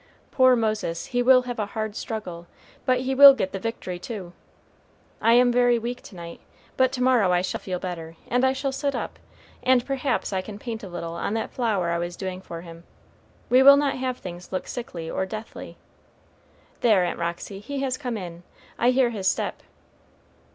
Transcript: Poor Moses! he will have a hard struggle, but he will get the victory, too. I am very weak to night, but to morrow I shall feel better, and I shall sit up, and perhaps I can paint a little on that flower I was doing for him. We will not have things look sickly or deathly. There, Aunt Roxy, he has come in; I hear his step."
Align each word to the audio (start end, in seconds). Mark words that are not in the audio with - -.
Poor 0.31 0.55
Moses! 0.55 1.05
he 1.05 1.21
will 1.21 1.43
have 1.43 1.59
a 1.59 1.67
hard 1.77 1.95
struggle, 1.95 2.47
but 2.87 3.01
he 3.01 3.13
will 3.13 3.35
get 3.35 3.51
the 3.51 3.59
victory, 3.59 3.99
too. 3.99 4.33
I 5.21 5.33
am 5.33 5.51
very 5.51 5.77
weak 5.77 6.01
to 6.01 6.15
night, 6.15 6.39
but 6.75 6.91
to 6.93 7.03
morrow 7.03 7.31
I 7.31 7.43
shall 7.43 7.59
feel 7.61 7.77
better, 7.77 8.15
and 8.27 8.43
I 8.43 8.51
shall 8.51 8.71
sit 8.71 8.95
up, 8.95 9.19
and 9.61 9.85
perhaps 9.85 10.33
I 10.33 10.41
can 10.41 10.57
paint 10.57 10.81
a 10.83 10.89
little 10.89 11.13
on 11.13 11.35
that 11.35 11.51
flower 11.51 11.91
I 11.91 11.99
was 11.99 12.15
doing 12.17 12.41
for 12.41 12.61
him. 12.61 12.83
We 13.47 13.61
will 13.61 13.77
not 13.77 13.97
have 13.99 14.17
things 14.17 14.51
look 14.51 14.65
sickly 14.67 15.07
or 15.07 15.27
deathly. 15.27 15.77
There, 16.79 17.03
Aunt 17.05 17.19
Roxy, 17.19 17.59
he 17.59 17.81
has 17.83 17.95
come 17.95 18.17
in; 18.17 18.41
I 18.79 18.89
hear 18.89 19.11
his 19.11 19.27
step." 19.27 19.61